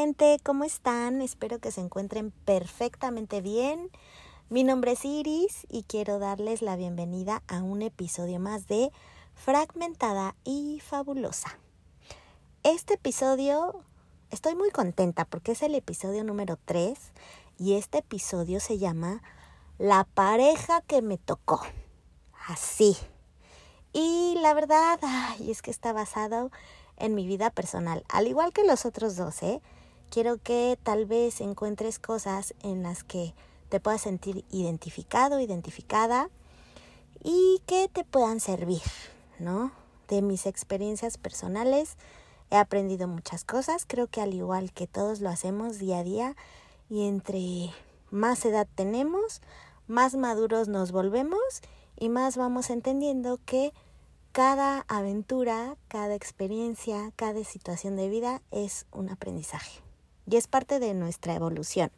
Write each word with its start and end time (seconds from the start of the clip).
Gente, 0.00 0.38
¿cómo 0.44 0.62
están? 0.62 1.22
Espero 1.22 1.58
que 1.58 1.72
se 1.72 1.80
encuentren 1.80 2.30
perfectamente 2.30 3.40
bien. 3.40 3.90
Mi 4.48 4.62
nombre 4.62 4.92
es 4.92 5.04
Iris 5.04 5.66
y 5.68 5.82
quiero 5.82 6.20
darles 6.20 6.62
la 6.62 6.76
bienvenida 6.76 7.42
a 7.48 7.64
un 7.64 7.82
episodio 7.82 8.38
más 8.38 8.68
de 8.68 8.92
Fragmentada 9.34 10.36
y 10.44 10.80
Fabulosa. 10.86 11.58
Este 12.62 12.94
episodio 12.94 13.82
estoy 14.30 14.54
muy 14.54 14.70
contenta 14.70 15.24
porque 15.24 15.50
es 15.50 15.62
el 15.62 15.74
episodio 15.74 16.22
número 16.22 16.60
3 16.64 16.96
y 17.58 17.72
este 17.72 17.98
episodio 17.98 18.60
se 18.60 18.78
llama 18.78 19.20
La 19.78 20.04
pareja 20.04 20.80
que 20.82 21.02
me 21.02 21.18
tocó. 21.18 21.60
Así. 22.46 22.96
Y 23.92 24.36
la 24.42 24.54
verdad, 24.54 25.00
es 25.40 25.60
que 25.60 25.72
está 25.72 25.92
basado 25.92 26.52
en 26.98 27.16
mi 27.16 27.26
vida 27.26 27.50
personal, 27.50 28.04
al 28.08 28.28
igual 28.28 28.52
que 28.52 28.62
los 28.62 28.86
otros 28.86 29.16
dos, 29.16 29.42
¿eh? 29.42 29.60
Quiero 30.10 30.38
que 30.38 30.78
tal 30.82 31.04
vez 31.04 31.42
encuentres 31.42 31.98
cosas 31.98 32.54
en 32.62 32.82
las 32.82 33.04
que 33.04 33.34
te 33.68 33.78
puedas 33.78 34.00
sentir 34.00 34.46
identificado, 34.50 35.38
identificada 35.38 36.30
y 37.22 37.60
que 37.66 37.88
te 37.88 38.04
puedan 38.04 38.40
servir, 38.40 38.80
¿no? 39.38 39.70
De 40.08 40.22
mis 40.22 40.46
experiencias 40.46 41.18
personales 41.18 41.98
he 42.50 42.56
aprendido 42.56 43.06
muchas 43.06 43.44
cosas, 43.44 43.84
creo 43.86 44.06
que 44.06 44.22
al 44.22 44.32
igual 44.32 44.72
que 44.72 44.86
todos 44.86 45.20
lo 45.20 45.28
hacemos 45.28 45.78
día 45.78 45.98
a 45.98 46.04
día 46.04 46.36
y 46.88 47.06
entre 47.06 47.70
más 48.10 48.42
edad 48.46 48.66
tenemos, 48.74 49.42
más 49.86 50.16
maduros 50.16 50.68
nos 50.68 50.90
volvemos 50.90 51.60
y 51.96 52.08
más 52.08 52.38
vamos 52.38 52.70
entendiendo 52.70 53.38
que 53.44 53.74
cada 54.32 54.86
aventura, 54.88 55.76
cada 55.88 56.14
experiencia, 56.14 57.12
cada 57.16 57.44
situación 57.44 57.96
de 57.96 58.08
vida 58.08 58.40
es 58.50 58.86
un 58.90 59.10
aprendizaje 59.10 59.87
y 60.28 60.36
es 60.36 60.46
parte 60.46 60.78
de 60.78 60.94
nuestra 60.94 61.34
evolución 61.34 61.90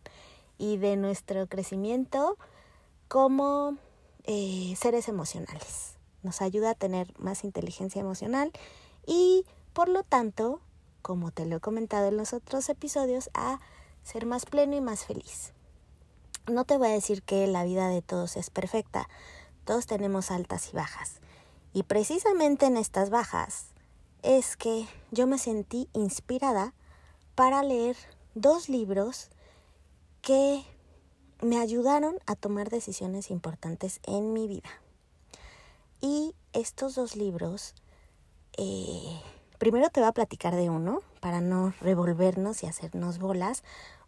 y 0.59 0.77
de 0.77 0.97
nuestro 0.97 1.47
crecimiento 1.47 2.37
como 3.09 3.77
eh, 4.25 4.75
seres 4.77 5.09
emocionales. 5.09 5.97
Nos 6.23 6.43
ayuda 6.43 6.71
a 6.71 6.75
tener 6.75 7.13
más 7.19 7.45
inteligencia 7.45 8.01
emocional 8.01 8.53
y 9.07 9.45
por 9.73 9.89
lo 9.89 10.03
tanto, 10.03 10.61
como 11.03 11.31
te 11.31 11.47
lo 11.47 11.57
he 11.57 11.61
comentado 11.61 12.09
en 12.09 12.17
los 12.17 12.33
otros 12.33 12.69
episodios, 12.69 13.31
a 13.35 13.61
ser 14.03 14.27
más 14.27 14.47
pleno 14.47 14.77
y 14.77 14.81
más 14.81 15.05
feliz. 15.05 15.53
No 16.47 16.65
te 16.65 16.77
voy 16.77 16.89
a 16.89 16.93
decir 16.93 17.23
que 17.23 17.47
la 17.47 17.65
vida 17.65 17.89
de 17.89 18.03
todos 18.03 18.37
es 18.37 18.51
perfecta, 18.51 19.09
todos 19.65 19.87
tenemos 19.87 20.31
altas 20.31 20.71
y 20.73 20.77
bajas 20.77 21.21
y 21.73 21.85
precisamente 21.85 22.67
en 22.67 22.77
estas 22.77 23.11
bajas 23.11 23.67
es 24.23 24.57
que 24.57 24.87
yo 25.11 25.27
me 25.27 25.39
sentí 25.39 25.89
inspirada 25.93 26.75
para 27.35 27.63
leer 27.63 27.97
dos 28.35 28.69
libros 28.69 29.29
que 30.23 30.65
me 31.43 31.59
ayudaron 31.59 32.19
a 32.27 32.37
tomar 32.37 32.71
decisiones 32.71 33.31
importantes 33.31 34.01
en 34.05 34.33
mi 34.33 34.47
vida. 34.47 34.69
Y 36.01 36.35
estos 36.53 36.95
dos 36.95 37.17
libros, 37.17 37.75
eh, 38.57 39.21
primero 39.59 39.89
te 39.91 40.01
voy 40.01 40.09
a 40.09 40.13
platicar 40.13 40.55
de 40.55 40.71
uno 40.71 41.03
para 41.21 41.41
no 41.41 41.75
revolvernos 41.81 42.63
y 42.63 42.67
hacernos 42.67 43.19
bolas. 43.19 43.63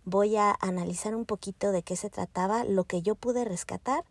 Voy 0.05 0.37
a 0.37 0.57
analizar 0.61 1.15
un 1.15 1.27
poquito 1.27 1.71
de 1.71 1.83
qué 1.83 1.97
se 1.97 2.11
trataba, 2.11 2.65
lo 2.65 2.85
que 2.85 3.03
yo 3.03 3.15
pude 3.15 3.45
rescatar 3.45 4.05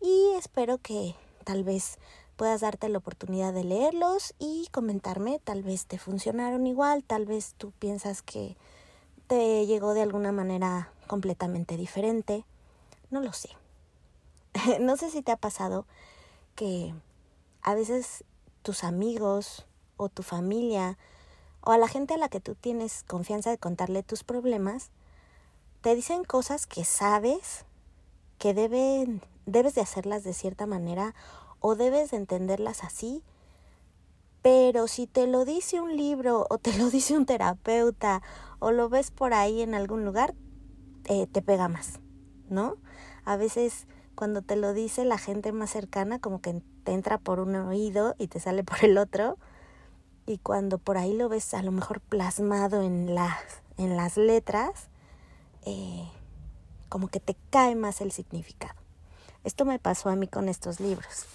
y 0.00 0.32
espero 0.36 0.78
que 0.78 1.14
tal 1.44 1.64
vez 1.64 1.98
puedas 2.36 2.62
darte 2.62 2.88
la 2.88 2.98
oportunidad 2.98 3.52
de 3.52 3.64
leerlos 3.64 4.34
y 4.38 4.68
comentarme, 4.72 5.40
tal 5.44 5.62
vez 5.62 5.86
te 5.86 5.98
funcionaron 5.98 6.66
igual, 6.66 7.04
tal 7.04 7.26
vez 7.26 7.54
tú 7.56 7.72
piensas 7.72 8.22
que 8.22 8.56
te 9.26 9.66
llegó 9.66 9.94
de 9.94 10.02
alguna 10.02 10.32
manera 10.32 10.90
completamente 11.06 11.76
diferente, 11.76 12.44
no 13.10 13.20
lo 13.20 13.32
sé. 13.32 13.50
no 14.80 14.96
sé 14.96 15.10
si 15.10 15.22
te 15.22 15.32
ha 15.32 15.36
pasado 15.36 15.86
que 16.54 16.94
a 17.62 17.74
veces 17.74 18.24
tus 18.62 18.84
amigos 18.84 19.66
o 19.96 20.08
tu 20.08 20.22
familia 20.22 20.98
o 21.60 21.72
a 21.72 21.78
la 21.78 21.88
gente 21.88 22.14
a 22.14 22.18
la 22.18 22.28
que 22.28 22.40
tú 22.40 22.54
tienes 22.54 23.02
confianza 23.04 23.50
de 23.50 23.58
contarle 23.58 24.02
tus 24.02 24.22
problemas, 24.22 24.90
te 25.80 25.94
dicen 25.94 26.24
cosas 26.24 26.66
que 26.66 26.84
sabes 26.84 27.64
que 28.38 28.54
deben, 28.54 29.22
debes 29.46 29.74
de 29.74 29.80
hacerlas 29.80 30.24
de 30.24 30.34
cierta 30.34 30.66
manera 30.66 31.14
o 31.60 31.74
debes 31.74 32.10
de 32.10 32.18
entenderlas 32.18 32.84
así, 32.84 33.22
pero 34.42 34.88
si 34.88 35.06
te 35.06 35.26
lo 35.26 35.46
dice 35.46 35.80
un 35.80 35.96
libro 35.96 36.46
o 36.50 36.58
te 36.58 36.76
lo 36.76 36.90
dice 36.90 37.16
un 37.16 37.24
terapeuta 37.24 38.22
o 38.64 38.72
lo 38.72 38.88
ves 38.88 39.10
por 39.10 39.34
ahí 39.34 39.60
en 39.60 39.74
algún 39.74 40.06
lugar, 40.06 40.34
eh, 41.04 41.26
te 41.26 41.42
pega 41.42 41.68
más, 41.68 42.00
¿no? 42.48 42.78
A 43.26 43.36
veces 43.36 43.86
cuando 44.14 44.40
te 44.40 44.56
lo 44.56 44.72
dice 44.72 45.04
la 45.04 45.18
gente 45.18 45.52
más 45.52 45.68
cercana 45.68 46.18
como 46.18 46.40
que 46.40 46.62
te 46.82 46.92
entra 46.92 47.18
por 47.18 47.40
un 47.40 47.54
oído 47.56 48.14
y 48.18 48.28
te 48.28 48.40
sale 48.40 48.64
por 48.64 48.82
el 48.82 48.96
otro 48.96 49.36
y 50.24 50.38
cuando 50.38 50.78
por 50.78 50.96
ahí 50.96 51.14
lo 51.14 51.28
ves 51.28 51.52
a 51.52 51.62
lo 51.62 51.72
mejor 51.72 52.00
plasmado 52.00 52.80
en 52.80 53.14
las, 53.14 53.38
en 53.76 53.98
las 53.98 54.16
letras, 54.16 54.88
eh, 55.66 56.08
como 56.88 57.08
que 57.08 57.20
te 57.20 57.36
cae 57.50 57.74
más 57.74 58.00
el 58.00 58.12
significado. 58.12 58.80
Esto 59.44 59.66
me 59.66 59.78
pasó 59.78 60.08
a 60.08 60.16
mí 60.16 60.26
con 60.26 60.48
estos 60.48 60.80
libros. 60.80 61.26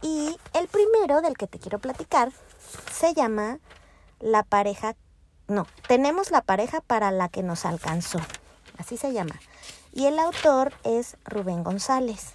Y 0.00 0.34
el 0.54 0.68
primero 0.68 1.20
del 1.20 1.36
que 1.36 1.46
te 1.46 1.58
quiero 1.58 1.78
platicar 1.78 2.32
se 2.90 3.12
llama 3.12 3.58
La 4.18 4.44
pareja, 4.44 4.96
no, 5.46 5.66
tenemos 5.88 6.30
la 6.30 6.40
pareja 6.40 6.80
para 6.80 7.10
la 7.10 7.28
que 7.28 7.42
nos 7.42 7.64
alcanzó, 7.64 8.18
así 8.78 8.96
se 8.96 9.12
llama. 9.12 9.38
Y 9.92 10.06
el 10.06 10.18
autor 10.18 10.72
es 10.82 11.16
Rubén 11.24 11.62
González. 11.62 12.32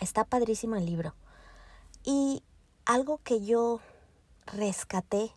Está 0.00 0.24
padrísimo 0.24 0.76
el 0.76 0.86
libro. 0.86 1.14
Y 2.04 2.42
algo 2.84 3.18
que 3.24 3.44
yo 3.44 3.80
rescaté 4.46 5.32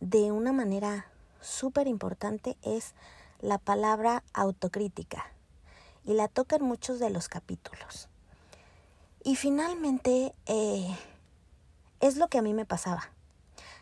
de 0.00 0.30
una 0.30 0.52
manera 0.52 1.06
súper 1.40 1.86
importante 1.86 2.56
es 2.62 2.94
la 3.40 3.58
palabra 3.58 4.22
autocrítica. 4.32 5.26
Y 6.04 6.14
la 6.14 6.28
toca 6.28 6.56
en 6.56 6.64
muchos 6.64 6.98
de 6.98 7.10
los 7.10 7.28
capítulos. 7.28 8.08
Y 9.24 9.36
finalmente 9.36 10.34
eh, 10.46 10.96
es 12.00 12.16
lo 12.16 12.28
que 12.28 12.38
a 12.38 12.42
mí 12.42 12.54
me 12.54 12.64
pasaba. 12.64 13.10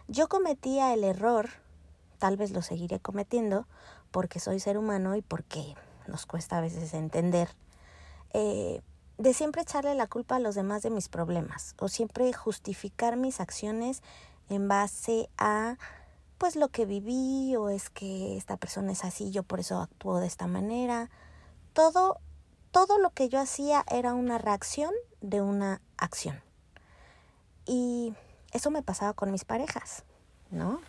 Yo 0.09 0.29
cometía 0.29 0.93
el 0.93 1.05
error, 1.05 1.51
tal 2.21 2.37
vez 2.37 2.53
lo 2.53 2.63
seguiré 2.63 3.01
cometiendo, 3.01 3.67
porque 4.13 4.39
soy 4.39 4.61
ser 4.61 4.79
humano 4.79 5.17
y 5.17 5.23
porque 5.23 5.75
nos 6.07 6.27
cuesta 6.27 6.59
a 6.59 6.61
veces 6.61 6.95
entender, 6.95 7.49
eh, 8.33 8.81
de 9.19 9.35
siempre 9.35 9.63
echarle 9.63 9.95
la 9.97 10.07
culpa 10.07 10.37
a 10.37 10.39
los 10.39 10.55
demás 10.55 10.83
de 10.83 10.91
mis 10.91 11.09
problemas 11.09 11.75
o 11.79 11.89
siempre 11.89 12.33
justificar 12.33 13.17
mis 13.17 13.41
acciones 13.41 14.03
en 14.49 14.69
base 14.69 15.29
a 15.37 15.77
pues 16.39 16.57
lo 16.57 16.69
que 16.69 16.87
viví 16.87 17.57
o 17.57 17.69
es 17.69 17.91
que 17.91 18.37
esta 18.37 18.57
persona 18.57 18.93
es 18.93 19.05
así, 19.05 19.31
yo 19.31 19.43
por 19.43 19.61
eso 19.61 19.79
actúo 19.79 20.21
de 20.21 20.27
esta 20.27 20.47
manera. 20.47 21.11
Todo 21.75 22.19
todo 22.71 22.99
lo 22.99 23.11
que 23.11 23.29
yo 23.29 23.41
hacía 23.41 23.85
era 23.91 24.15
una 24.15 24.39
reacción 24.39 24.93
de 25.21 25.41
una 25.41 25.81
acción. 25.97 26.41
Y 27.67 28.15
eso 28.53 28.71
me 28.71 28.83
pasaba 28.83 29.13
con 29.13 29.31
mis 29.33 29.45
parejas, 29.45 30.05
¿no? 30.51 30.81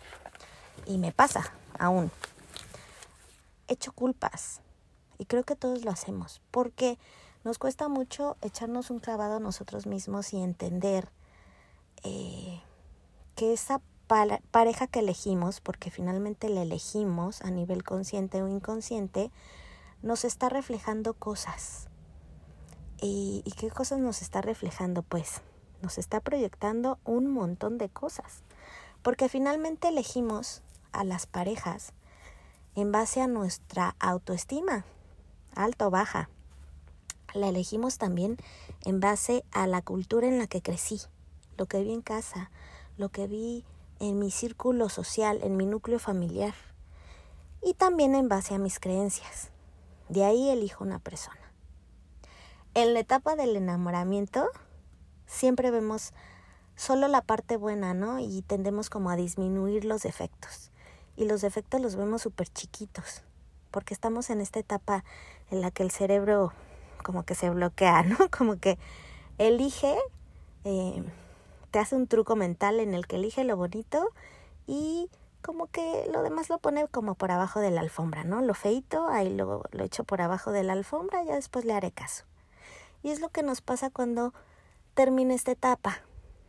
Y 0.86 0.98
me 0.98 1.12
pasa 1.12 1.52
aún. 1.78 2.10
Echo 3.68 3.92
culpas. 3.92 4.60
Y 5.18 5.26
creo 5.26 5.44
que 5.44 5.56
todos 5.56 5.84
lo 5.84 5.90
hacemos. 5.90 6.40
Porque 6.50 6.98
nos 7.44 7.58
cuesta 7.58 7.88
mucho 7.88 8.36
echarnos 8.40 8.90
un 8.90 8.98
clavado 8.98 9.36
a 9.36 9.40
nosotros 9.40 9.86
mismos 9.86 10.32
y 10.32 10.42
entender 10.42 11.08
eh, 12.04 12.60
que 13.34 13.52
esa 13.52 13.80
pareja 14.50 14.86
que 14.86 14.98
elegimos, 14.98 15.60
porque 15.60 15.90
finalmente 15.90 16.48
la 16.48 16.62
elegimos 16.62 17.40
a 17.42 17.50
nivel 17.50 17.82
consciente 17.82 18.42
o 18.42 18.48
inconsciente, 18.48 19.30
nos 20.02 20.24
está 20.24 20.48
reflejando 20.48 21.14
cosas. 21.14 21.88
¿Y, 23.00 23.42
qué 23.56 23.70
cosas 23.70 23.98
nos 23.98 24.22
está 24.22 24.42
reflejando? 24.42 25.02
Pues 25.02 25.40
nos 25.80 25.98
está 25.98 26.20
proyectando 26.20 26.98
un 27.04 27.26
montón 27.26 27.78
de 27.78 27.88
cosas. 27.88 28.42
Porque 29.02 29.28
finalmente 29.28 29.88
elegimos 29.88 30.62
a 30.92 31.04
las 31.04 31.26
parejas 31.26 31.92
en 32.74 32.92
base 32.92 33.20
a 33.20 33.26
nuestra 33.26 33.96
autoestima, 34.00 34.84
alta 35.54 35.86
o 35.86 35.90
baja. 35.90 36.30
La 37.34 37.48
elegimos 37.48 37.98
también 37.98 38.36
en 38.84 39.00
base 39.00 39.44
a 39.52 39.66
la 39.66 39.82
cultura 39.82 40.26
en 40.26 40.38
la 40.38 40.46
que 40.46 40.62
crecí, 40.62 41.00
lo 41.56 41.66
que 41.66 41.82
vi 41.82 41.92
en 41.92 42.02
casa, 42.02 42.50
lo 42.96 43.10
que 43.10 43.26
vi 43.26 43.64
en 44.00 44.18
mi 44.18 44.30
círculo 44.30 44.88
social, 44.88 45.40
en 45.42 45.56
mi 45.56 45.66
núcleo 45.66 45.98
familiar 45.98 46.54
y 47.62 47.74
también 47.74 48.14
en 48.14 48.28
base 48.28 48.54
a 48.54 48.58
mis 48.58 48.80
creencias. 48.80 49.50
De 50.08 50.24
ahí 50.24 50.48
elijo 50.48 50.82
una 50.82 50.98
persona. 50.98 51.40
En 52.74 52.94
la 52.94 53.00
etapa 53.00 53.36
del 53.36 53.54
enamoramiento 53.54 54.48
siempre 55.26 55.70
vemos 55.70 56.12
solo 56.74 57.06
la 57.06 57.22
parte 57.22 57.56
buena, 57.56 57.94
¿no? 57.94 58.18
Y 58.18 58.42
tendemos 58.42 58.90
como 58.90 59.10
a 59.10 59.16
disminuir 59.16 59.84
los 59.84 60.02
defectos. 60.02 60.71
Y 61.16 61.26
los 61.26 61.40
defectos 61.40 61.80
los 61.80 61.96
vemos 61.96 62.22
súper 62.22 62.48
chiquitos, 62.48 63.22
porque 63.70 63.94
estamos 63.94 64.30
en 64.30 64.40
esta 64.40 64.60
etapa 64.60 65.04
en 65.50 65.60
la 65.60 65.70
que 65.70 65.82
el 65.82 65.90
cerebro 65.90 66.52
como 67.02 67.24
que 67.24 67.34
se 67.34 67.50
bloquea, 67.50 68.02
¿no? 68.02 68.16
Como 68.36 68.58
que 68.58 68.78
elige, 69.38 69.96
eh, 70.64 71.02
te 71.70 71.78
hace 71.78 71.96
un 71.96 72.06
truco 72.06 72.36
mental 72.36 72.80
en 72.80 72.94
el 72.94 73.06
que 73.06 73.16
elige 73.16 73.44
lo 73.44 73.56
bonito 73.56 74.10
y 74.66 75.10
como 75.42 75.66
que 75.66 76.08
lo 76.12 76.22
demás 76.22 76.48
lo 76.48 76.58
pone 76.58 76.86
como 76.86 77.16
por 77.16 77.32
abajo 77.32 77.58
de 77.58 77.72
la 77.72 77.80
alfombra, 77.80 78.22
¿no? 78.22 78.40
Lo 78.42 78.54
feito, 78.54 79.08
ahí 79.08 79.34
lo, 79.34 79.64
lo 79.72 79.84
echo 79.84 80.04
por 80.04 80.22
abajo 80.22 80.52
de 80.52 80.62
la 80.62 80.72
alfombra, 80.72 81.24
ya 81.24 81.34
después 81.34 81.64
le 81.64 81.72
haré 81.72 81.90
caso. 81.90 82.24
Y 83.02 83.10
es 83.10 83.20
lo 83.20 83.28
que 83.30 83.42
nos 83.42 83.60
pasa 83.60 83.90
cuando 83.90 84.32
termina 84.94 85.34
esta 85.34 85.50
etapa, 85.50 86.02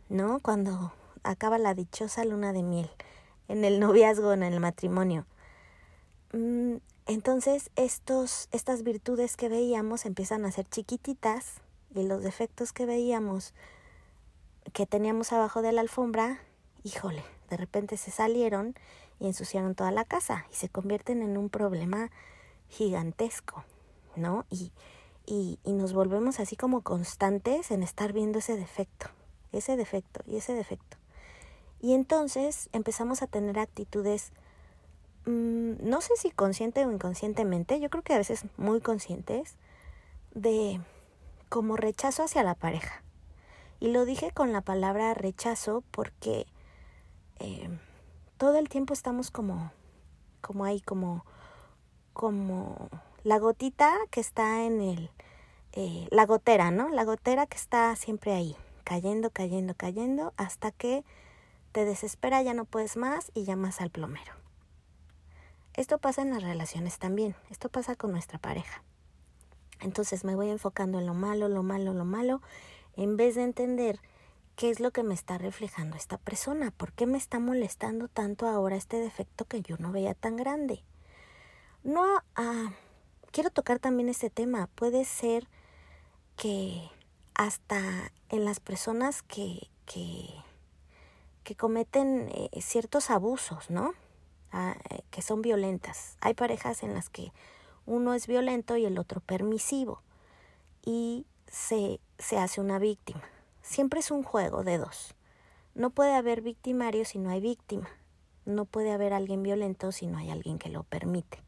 ¿no? 0.08 0.38
Cuando 0.38 0.92
acaba 1.24 1.58
la 1.58 1.74
dichosa 1.74 2.24
luna 2.24 2.52
de 2.52 2.62
miel, 2.62 2.90
en 3.48 3.64
el 3.64 3.80
noviazgo, 3.80 4.32
en 4.32 4.42
el 4.42 4.60
matrimonio. 4.60 5.26
Mm, 6.32 6.76
entonces, 7.06 7.70
estos, 7.76 8.48
estas 8.50 8.82
virtudes 8.82 9.36
que 9.36 9.48
veíamos 9.48 10.06
empiezan 10.06 10.44
a 10.44 10.52
ser 10.52 10.66
chiquititas 10.66 11.60
y 11.94 12.04
los 12.04 12.22
defectos 12.22 12.72
que 12.72 12.86
veíamos 12.86 13.54
que 14.72 14.86
teníamos 14.86 15.32
abajo 15.32 15.60
de 15.60 15.72
la 15.72 15.82
alfombra, 15.82 16.40
híjole, 16.82 17.22
de 17.50 17.56
repente 17.56 17.96
se 17.96 18.10
salieron 18.10 18.74
y 19.20 19.26
ensuciaron 19.26 19.74
toda 19.74 19.90
la 19.90 20.04
casa 20.04 20.46
y 20.50 20.54
se 20.54 20.68
convierten 20.68 21.22
en 21.22 21.36
un 21.36 21.50
problema 21.50 22.10
gigantesco, 22.68 23.64
¿no? 24.16 24.46
Y, 24.50 24.72
y, 25.26 25.58
y 25.62 25.72
nos 25.72 25.92
volvemos 25.92 26.40
así 26.40 26.56
como 26.56 26.80
constantes 26.80 27.70
en 27.70 27.82
estar 27.82 28.12
viendo 28.12 28.38
ese 28.38 28.56
defecto, 28.56 29.08
ese 29.52 29.76
defecto 29.76 30.22
y 30.26 30.36
ese 30.36 30.54
defecto. 30.54 30.96
Y 31.84 31.92
entonces 31.92 32.70
empezamos 32.72 33.20
a 33.20 33.26
tener 33.26 33.58
actitudes, 33.58 34.32
mmm, 35.26 35.72
no 35.82 36.00
sé 36.00 36.16
si 36.16 36.30
consciente 36.30 36.86
o 36.86 36.90
inconscientemente, 36.90 37.78
yo 37.78 37.90
creo 37.90 38.02
que 38.02 38.14
a 38.14 38.16
veces 38.16 38.46
muy 38.56 38.80
conscientes, 38.80 39.56
de 40.32 40.80
como 41.50 41.76
rechazo 41.76 42.22
hacia 42.22 42.42
la 42.42 42.54
pareja. 42.54 43.02
Y 43.80 43.88
lo 43.88 44.06
dije 44.06 44.30
con 44.30 44.50
la 44.50 44.62
palabra 44.62 45.12
rechazo 45.12 45.84
porque 45.90 46.46
eh, 47.38 47.68
todo 48.38 48.56
el 48.56 48.70
tiempo 48.70 48.94
estamos 48.94 49.30
como, 49.30 49.70
como 50.40 50.64
ahí, 50.64 50.80
como, 50.80 51.26
como 52.14 52.88
la 53.24 53.38
gotita 53.38 53.94
que 54.10 54.20
está 54.20 54.64
en 54.64 54.80
el, 54.80 55.10
eh, 55.72 56.08
la 56.10 56.24
gotera, 56.24 56.70
¿no? 56.70 56.88
La 56.88 57.04
gotera 57.04 57.46
que 57.46 57.58
está 57.58 57.94
siempre 57.94 58.32
ahí, 58.32 58.56
cayendo, 58.84 59.28
cayendo, 59.28 59.74
cayendo, 59.74 60.32
hasta 60.38 60.70
que 60.70 61.04
te 61.74 61.84
desespera, 61.84 62.40
ya 62.40 62.54
no 62.54 62.66
puedes 62.66 62.96
más 62.96 63.32
y 63.34 63.42
llamas 63.42 63.80
al 63.80 63.90
plomero. 63.90 64.32
Esto 65.74 65.98
pasa 65.98 66.22
en 66.22 66.30
las 66.30 66.44
relaciones 66.44 67.00
también, 67.00 67.34
esto 67.50 67.68
pasa 67.68 67.96
con 67.96 68.12
nuestra 68.12 68.38
pareja. 68.38 68.84
Entonces 69.80 70.22
me 70.22 70.36
voy 70.36 70.50
enfocando 70.50 71.00
en 71.00 71.06
lo 71.06 71.14
malo, 71.14 71.48
lo 71.48 71.64
malo, 71.64 71.92
lo 71.92 72.04
malo, 72.04 72.42
en 72.96 73.16
vez 73.16 73.34
de 73.34 73.42
entender 73.42 73.98
qué 74.54 74.70
es 74.70 74.78
lo 74.78 74.92
que 74.92 75.02
me 75.02 75.14
está 75.14 75.36
reflejando 75.36 75.96
esta 75.96 76.16
persona, 76.16 76.70
por 76.70 76.92
qué 76.92 77.06
me 77.06 77.18
está 77.18 77.40
molestando 77.40 78.06
tanto 78.06 78.46
ahora 78.46 78.76
este 78.76 79.00
defecto 79.00 79.44
que 79.44 79.60
yo 79.60 79.74
no 79.80 79.90
veía 79.90 80.14
tan 80.14 80.36
grande. 80.36 80.84
No, 81.82 82.22
ah, 82.36 82.70
quiero 83.32 83.50
tocar 83.50 83.80
también 83.80 84.08
este 84.08 84.30
tema. 84.30 84.68
Puede 84.76 85.04
ser 85.04 85.48
que 86.36 86.88
hasta 87.34 88.12
en 88.28 88.44
las 88.44 88.60
personas 88.60 89.22
que, 89.24 89.68
que, 89.86 90.28
que 91.44 91.54
cometen 91.54 92.28
eh, 92.32 92.50
ciertos 92.60 93.10
abusos, 93.10 93.70
¿no? 93.70 93.94
Ah, 94.50 94.76
eh, 94.90 95.02
que 95.10 95.22
son 95.22 95.42
violentas. 95.42 96.16
Hay 96.20 96.34
parejas 96.34 96.82
en 96.82 96.94
las 96.94 97.10
que 97.10 97.32
uno 97.86 98.14
es 98.14 98.26
violento 98.26 98.76
y 98.76 98.84
el 98.84 98.98
otro 98.98 99.20
permisivo 99.20 100.02
y 100.84 101.26
se, 101.46 102.00
se 102.18 102.38
hace 102.38 102.60
una 102.60 102.78
víctima. 102.78 103.22
Siempre 103.62 104.00
es 104.00 104.10
un 104.10 104.22
juego 104.22 104.64
de 104.64 104.78
dos. 104.78 105.14
No 105.74 105.90
puede 105.90 106.14
haber 106.14 106.40
victimario 106.40 107.04
si 107.04 107.18
no 107.18 107.30
hay 107.30 107.40
víctima. 107.40 107.88
No 108.44 108.64
puede 108.64 108.92
haber 108.92 109.12
alguien 109.12 109.42
violento 109.42 109.92
si 109.92 110.06
no 110.06 110.18
hay 110.18 110.30
alguien 110.30 110.58
que 110.58 110.68
lo 110.68 110.84
permite. 110.84 111.42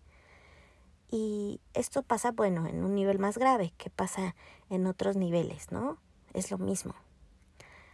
Y 1.09 1.61
esto 1.75 2.03
pasa, 2.03 2.33
bueno, 2.33 2.67
en 2.67 2.83
un 2.85 2.95
nivel 2.95 3.19
más 3.19 3.39
grave, 3.39 3.73
que 3.77 3.91
pasa 3.91 4.35
en 4.71 4.87
otros 4.87 5.17
niveles, 5.17 5.71
¿no? 5.71 5.99
Es 6.35 6.51
lo 6.51 6.59
mismo. 6.59 6.95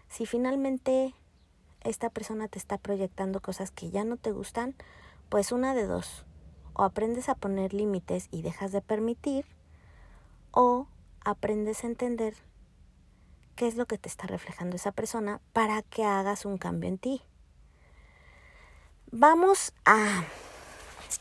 Si 0.08 0.24
finalmente 0.24 1.14
esta 1.84 2.10
persona 2.10 2.48
te 2.48 2.58
está 2.58 2.78
proyectando 2.78 3.40
cosas 3.40 3.70
que 3.70 3.90
ya 3.90 4.04
no 4.04 4.16
te 4.16 4.32
gustan, 4.32 4.74
pues 5.28 5.52
una 5.52 5.74
de 5.74 5.86
dos. 5.86 6.24
O 6.74 6.84
aprendes 6.84 7.28
a 7.28 7.34
poner 7.34 7.74
límites 7.74 8.28
y 8.30 8.42
dejas 8.42 8.72
de 8.72 8.80
permitir, 8.80 9.44
o 10.52 10.86
aprendes 11.24 11.84
a 11.84 11.86
entender 11.86 12.34
qué 13.56 13.66
es 13.66 13.76
lo 13.76 13.86
que 13.86 13.98
te 13.98 14.08
está 14.08 14.26
reflejando 14.26 14.76
esa 14.76 14.92
persona 14.92 15.40
para 15.52 15.82
que 15.82 16.04
hagas 16.04 16.44
un 16.44 16.58
cambio 16.58 16.88
en 16.88 16.98
ti. 16.98 17.22
Vamos 19.10 19.74
a, 19.84 20.24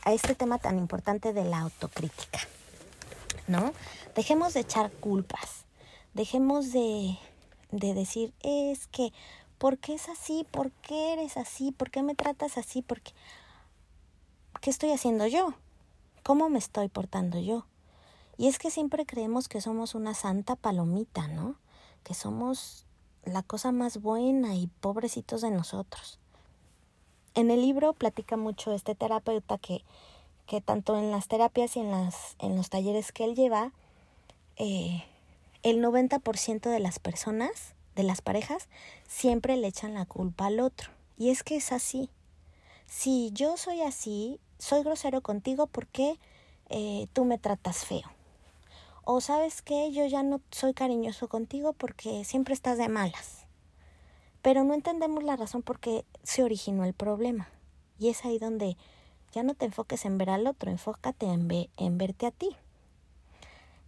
a 0.04 0.12
este 0.12 0.34
tema 0.34 0.58
tan 0.58 0.78
importante 0.78 1.32
de 1.32 1.44
la 1.44 1.60
autocrítica, 1.60 2.40
¿no? 3.46 3.72
Dejemos 4.14 4.54
de 4.54 4.60
echar 4.60 4.90
culpas, 4.92 5.66
dejemos 6.14 6.72
de, 6.72 7.18
de 7.70 7.94
decir, 7.94 8.32
es 8.42 8.86
que, 8.86 9.12
¿por 9.62 9.78
qué 9.78 9.94
es 9.94 10.08
así? 10.08 10.44
¿Por 10.50 10.72
qué 10.72 11.12
eres 11.12 11.36
así? 11.36 11.70
¿Por 11.70 11.92
qué 11.92 12.02
me 12.02 12.16
tratas 12.16 12.58
así? 12.58 12.82
¿Por 12.82 13.00
qué? 13.00 13.12
¿Qué 14.60 14.70
estoy 14.70 14.90
haciendo 14.90 15.24
yo? 15.28 15.54
¿Cómo 16.24 16.48
me 16.48 16.58
estoy 16.58 16.88
portando 16.88 17.38
yo? 17.38 17.64
Y 18.36 18.48
es 18.48 18.58
que 18.58 18.72
siempre 18.72 19.06
creemos 19.06 19.46
que 19.46 19.60
somos 19.60 19.94
una 19.94 20.14
santa 20.14 20.56
palomita, 20.56 21.28
¿no? 21.28 21.54
que 22.02 22.12
somos 22.12 22.86
la 23.22 23.44
cosa 23.44 23.70
más 23.70 24.02
buena 24.02 24.56
y 24.56 24.66
pobrecitos 24.66 25.42
de 25.42 25.52
nosotros. 25.52 26.18
En 27.36 27.52
el 27.52 27.60
libro 27.60 27.92
platica 27.92 28.36
mucho 28.36 28.72
este 28.72 28.96
terapeuta 28.96 29.58
que, 29.58 29.84
que 30.46 30.60
tanto 30.60 30.98
en 30.98 31.12
las 31.12 31.28
terapias 31.28 31.76
y 31.76 31.80
en, 31.82 31.92
las, 31.92 32.34
en 32.40 32.56
los 32.56 32.68
talleres 32.68 33.12
que 33.12 33.22
él 33.22 33.36
lleva, 33.36 33.70
eh, 34.56 35.04
el 35.62 35.80
90% 35.80 36.68
de 36.68 36.80
las 36.80 36.98
personas, 36.98 37.76
de 37.94 38.02
las 38.02 38.22
parejas, 38.22 38.68
siempre 39.06 39.56
le 39.56 39.68
echan 39.68 39.94
la 39.94 40.06
culpa 40.06 40.46
al 40.46 40.60
otro. 40.60 40.90
Y 41.18 41.30
es 41.30 41.42
que 41.42 41.56
es 41.56 41.72
así. 41.72 42.10
Si 42.86 43.30
yo 43.32 43.56
soy 43.56 43.82
así, 43.82 44.40
soy 44.58 44.82
grosero 44.82 45.20
contigo 45.20 45.66
porque 45.66 46.18
eh, 46.68 47.06
tú 47.12 47.24
me 47.24 47.38
tratas 47.38 47.84
feo 47.84 48.10
o 49.04 49.20
sabes 49.20 49.62
que 49.62 49.92
yo 49.92 50.06
ya 50.06 50.22
no 50.22 50.40
soy 50.50 50.74
cariñoso 50.74 51.28
contigo 51.28 51.72
porque 51.72 52.24
siempre 52.24 52.54
estás 52.54 52.78
de 52.78 52.88
malas. 52.88 53.46
Pero 54.42 54.64
no 54.64 54.74
entendemos 54.74 55.22
la 55.24 55.36
razón 55.36 55.62
por 55.62 55.78
qué 55.78 56.04
se 56.22 56.42
originó 56.42 56.84
el 56.84 56.94
problema. 56.94 57.48
Y 57.98 58.08
es 58.08 58.24
ahí 58.24 58.38
donde 58.38 58.76
ya 59.32 59.42
no 59.42 59.54
te 59.54 59.66
enfoques 59.66 60.04
en 60.04 60.18
ver 60.18 60.30
al 60.30 60.46
otro, 60.46 60.70
enfócate 60.70 61.26
en, 61.26 61.48
en 61.76 61.98
verte 61.98 62.26
a 62.26 62.30
ti. 62.30 62.50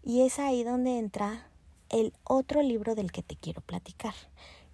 Y 0.03 0.23
es 0.23 0.39
ahí 0.39 0.65
donde 0.65 0.99
entra 0.99 1.49
el 1.95 2.13
otro 2.25 2.61
libro 2.61 2.97
del 2.97 3.13
que 3.13 3.23
te 3.23 3.37
quiero 3.37 3.61
platicar, 3.61 4.15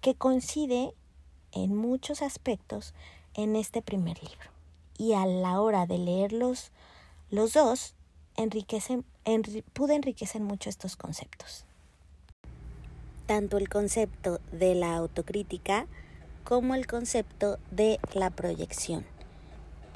que 0.01 0.15
coincide 0.15 0.91
en 1.51 1.75
muchos 1.75 2.23
aspectos 2.23 2.95
en 3.35 3.55
este 3.55 3.83
primer 3.83 4.17
libro. 4.23 4.49
Y 4.97 5.13
a 5.13 5.27
la 5.27 5.61
hora 5.61 5.85
de 5.85 5.99
leerlos 5.99 6.71
los 7.29 7.53
dos, 7.53 7.93
enriquecen, 8.37 9.05
pude 9.73 9.93
enriquecer 9.93 10.41
mucho 10.41 10.67
estos 10.71 10.95
conceptos. 10.95 11.65
Tanto 13.27 13.57
el 13.57 13.69
concepto 13.69 14.39
de 14.51 14.73
la 14.73 14.95
autocrítica 14.95 15.85
como 16.43 16.73
el 16.73 16.87
concepto 16.87 17.59
de 17.69 17.99
la 18.15 18.31
proyección. 18.31 19.05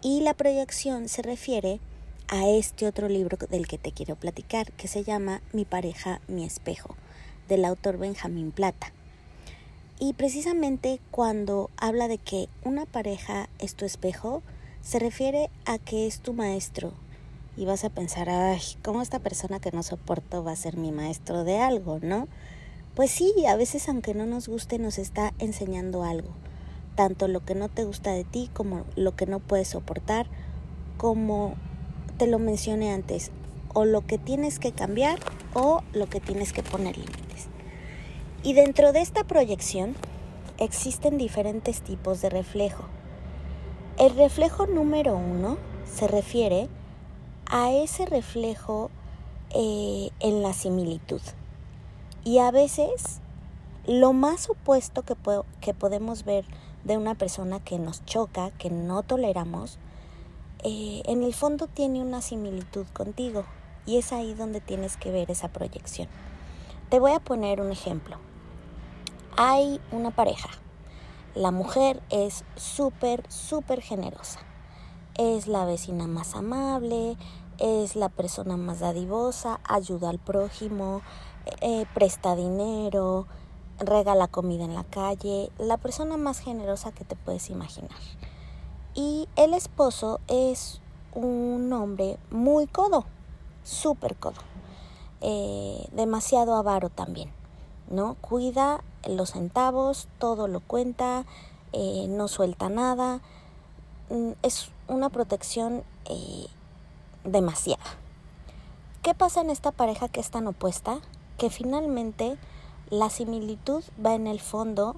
Y 0.03 0.21
la 0.21 0.35
proyección 0.35 1.09
se 1.09 1.23
refiere 1.23 1.79
a 2.27 2.47
este 2.47 2.87
otro 2.87 3.09
libro 3.09 3.35
del 3.49 3.67
que 3.67 3.79
te 3.79 3.91
quiero 3.91 4.15
platicar, 4.15 4.71
que 4.73 4.87
se 4.87 5.03
llama 5.03 5.41
Mi 5.53 5.65
pareja, 5.65 6.21
mi 6.27 6.45
espejo, 6.45 6.95
del 7.47 7.65
autor 7.65 7.97
Benjamín 7.97 8.51
Plata. 8.51 8.91
Y 9.99 10.13
precisamente 10.13 10.99
cuando 11.11 11.69
habla 11.77 12.07
de 12.07 12.17
que 12.17 12.49
una 12.63 12.85
pareja 12.85 13.49
es 13.59 13.75
tu 13.75 13.85
espejo, 13.85 14.43
se 14.81 14.99
refiere 14.99 15.49
a 15.65 15.77
que 15.77 16.07
es 16.07 16.19
tu 16.19 16.33
maestro, 16.33 16.93
y 17.57 17.65
vas 17.65 17.83
a 17.83 17.89
pensar, 17.89 18.29
ay, 18.29 18.61
¿cómo 18.83 19.01
esta 19.01 19.19
persona 19.19 19.59
que 19.59 19.71
no 19.71 19.83
soporto 19.83 20.43
va 20.43 20.51
a 20.51 20.57
ser 20.57 20.77
mi 20.77 20.91
maestro 20.91 21.43
de 21.43 21.59
algo, 21.59 21.99
no? 22.01 22.27
Pues 22.95 23.11
sí, 23.11 23.33
a 23.47 23.55
veces 23.55 23.87
aunque 23.87 24.13
no 24.13 24.25
nos 24.25 24.47
guste 24.47 24.77
nos 24.77 24.97
está 24.97 25.33
enseñando 25.39 26.03
algo, 26.03 26.29
tanto 26.95 27.27
lo 27.27 27.45
que 27.45 27.55
no 27.55 27.69
te 27.69 27.83
gusta 27.83 28.11
de 28.11 28.23
ti 28.23 28.49
como 28.53 28.85
lo 28.95 29.15
que 29.15 29.25
no 29.25 29.39
puedes 29.39 29.69
soportar, 29.69 30.27
como 30.97 31.55
te 32.17 32.27
lo 32.27 32.39
mencioné 32.39 32.91
antes, 32.91 33.31
o 33.73 33.85
lo 33.85 34.05
que 34.05 34.17
tienes 34.17 34.59
que 34.59 34.71
cambiar 34.71 35.19
o 35.53 35.81
lo 35.93 36.07
que 36.07 36.19
tienes 36.19 36.53
que 36.53 36.63
poner. 36.63 36.95
Y 38.45 38.53
dentro 38.53 38.93
de 38.93 39.01
esta 39.01 39.23
proyección 39.23 39.95
existen 40.59 41.17
diferentes 41.17 41.81
tipos 41.81 42.21
de 42.21 42.29
reflejo. 42.29 42.83
El 43.97 44.15
reflejo 44.15 44.67
número 44.67 45.17
uno 45.17 45.57
se 45.91 46.07
refiere 46.07 46.69
a 47.47 47.71
ese 47.71 48.05
reflejo 48.05 48.91
eh, 49.49 50.11
en 50.19 50.43
la 50.43 50.53
similitud. 50.53 51.21
Y 52.23 52.37
a 52.37 52.51
veces 52.51 53.19
lo 53.87 54.13
más 54.13 54.47
opuesto 54.47 55.01
que, 55.01 55.15
que 55.59 55.73
podemos 55.73 56.23
ver 56.23 56.45
de 56.83 56.97
una 56.97 57.15
persona 57.15 57.59
que 57.61 57.79
nos 57.79 58.05
choca, 58.05 58.51
que 58.51 58.69
no 58.69 59.01
toleramos, 59.01 59.79
eh, 60.63 61.01
en 61.05 61.23
el 61.23 61.33
fondo 61.33 61.65
tiene 61.65 62.03
una 62.03 62.21
similitud 62.21 62.85
contigo 62.93 63.43
y 63.87 63.97
es 63.97 64.13
ahí 64.13 64.35
donde 64.35 64.61
tienes 64.61 64.97
que 64.97 65.09
ver 65.09 65.31
esa 65.31 65.47
proyección. 65.47 66.09
Te 66.91 66.99
voy 66.99 67.13
a 67.13 67.19
poner 67.19 67.59
un 67.59 67.71
ejemplo. 67.71 68.19
Hay 69.37 69.81
una 69.91 70.11
pareja. 70.11 70.47
La 71.33 71.51
mujer 71.51 72.01
es 72.09 72.45
súper, 72.55 73.29
súper 73.29 73.81
generosa. 73.81 74.39
Es 75.15 75.47
la 75.47 75.65
vecina 75.65 76.07
más 76.07 76.35
amable, 76.35 77.17
es 77.57 77.97
la 77.97 78.07
persona 78.07 78.55
más 78.55 78.79
dadivosa, 78.79 79.59
ayuda 79.65 80.09
al 80.09 80.19
prójimo, 80.19 81.01
eh, 81.59 81.85
presta 81.93 82.37
dinero, 82.37 83.27
regala 83.77 84.29
comida 84.29 84.63
en 84.63 84.73
la 84.73 84.85
calle, 84.85 85.51
la 85.57 85.75
persona 85.75 86.15
más 86.15 86.39
generosa 86.39 86.93
que 86.93 87.03
te 87.03 87.17
puedes 87.17 87.49
imaginar. 87.49 87.99
Y 88.93 89.27
el 89.35 89.53
esposo 89.53 90.21
es 90.29 90.79
un 91.13 91.73
hombre 91.73 92.17
muy 92.31 92.67
codo, 92.67 93.03
súper 93.63 94.15
codo, 94.15 94.39
eh, 95.19 95.89
demasiado 95.91 96.55
avaro 96.55 96.89
también, 96.89 97.33
¿no? 97.89 98.15
Cuida 98.21 98.81
los 99.07 99.31
centavos, 99.31 100.07
todo 100.19 100.47
lo 100.47 100.59
cuenta, 100.59 101.25
eh, 101.73 102.07
no 102.09 102.27
suelta 102.27 102.69
nada, 102.69 103.21
mm, 104.09 104.31
es 104.43 104.69
una 104.87 105.09
protección 105.09 105.83
eh, 106.05 106.47
demasiada. 107.23 107.83
¿Qué 109.01 109.13
pasa 109.13 109.41
en 109.41 109.49
esta 109.49 109.71
pareja 109.71 110.07
que 110.07 110.19
es 110.19 110.31
tan 110.31 110.47
opuesta? 110.47 110.99
Que 111.37 111.49
finalmente 111.49 112.37
la 112.89 113.09
similitud 113.09 113.83
va 114.03 114.13
en 114.13 114.27
el 114.27 114.39
fondo 114.39 114.95